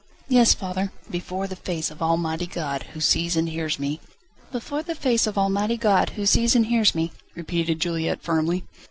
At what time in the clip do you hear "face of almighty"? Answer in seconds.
1.55-2.47, 4.95-5.77